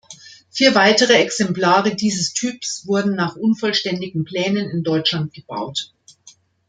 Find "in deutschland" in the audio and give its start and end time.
4.71-5.31